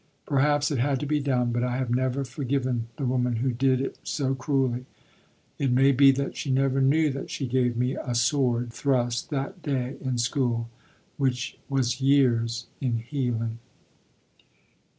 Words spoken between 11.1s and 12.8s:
which was years